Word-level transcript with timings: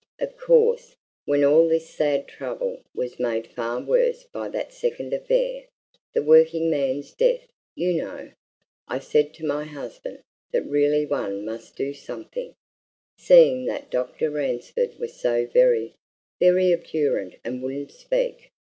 Of 0.19 0.35
course, 0.35 0.95
when 1.25 1.43
all 1.43 1.67
this 1.67 1.87
sad 1.87 2.27
trouble 2.27 2.81
was 2.95 3.19
made 3.19 3.45
far 3.45 3.79
worse 3.83 4.23
by 4.23 4.49
that 4.49 4.73
second 4.73 5.13
affair 5.13 5.65
the 6.15 6.23
working 6.23 6.71
man's 6.71 7.13
death, 7.13 7.47
you 7.75 7.93
know, 7.93 8.31
I 8.87 8.97
said 8.97 9.31
to 9.35 9.45
my 9.45 9.63
husband 9.65 10.23
that 10.53 10.65
really 10.65 11.05
one 11.05 11.45
must 11.45 11.75
do 11.75 11.93
something, 11.93 12.55
seeing 13.19 13.65
that 13.65 13.91
Dr. 13.91 14.31
Ransford 14.31 14.97
was 14.97 15.13
so 15.19 15.45
very, 15.45 15.93
very 16.39 16.73
obdurate 16.73 17.39
and 17.43 17.61
wouldn't 17.61 17.91
speak. 17.91 18.49